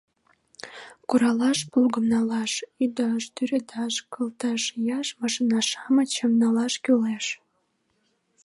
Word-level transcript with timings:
Куралаш 1.09 1.59
плугым 1.71 2.05
налаш, 2.13 2.51
ӱдаш, 2.83 3.23
тӱредаш, 3.35 3.95
кылта 4.13 4.51
шияш 4.63 5.07
машина-шамычым 5.21 6.31
налаш 6.41 6.73
кӱлеш. 6.83 7.25